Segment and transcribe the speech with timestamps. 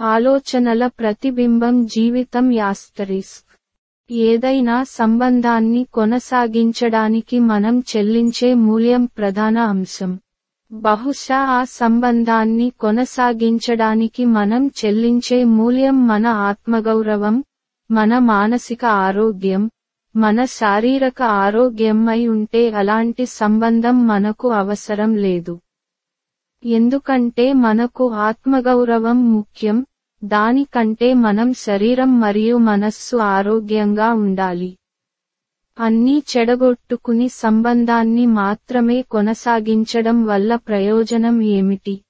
[0.00, 3.58] ఆలోచనల ప్రతిబింబం జీవితం యాస్తరిస్క్.
[4.10, 10.18] ఏదైనా సంబంధాన్ని కొనసాగించడానికి మనం చెల్లించే మూల్యం ప్రధాన అంశం.
[10.72, 17.44] బహుశా ఆ సంబంధాన్ని కొనసాగించడానికి మనం చెల్లించే మూల్యం మన ఆత్మగౌరవం
[17.90, 19.70] మన మానసిక ఆరోగ్యం
[20.16, 25.60] మన శారీరక ఆరోగ్యం ఉంటే అలాంటి సంబంధం మనకు అవసరం లేదు.
[26.66, 29.84] ఎందుకంటే మనకు ఆత్మగౌరవం ముఖ్యం
[30.24, 34.76] దానికంటే మనం శరీరం మరియు మనస్సు ఆరోగ్యంగా ఉండాలి.
[35.78, 42.02] అన్నీ చెడగొట్టుకుని సంబంధాన్ని మాత్రమే కొనసాగించడం వల్ల ప్రయోజనం ఏమిటి?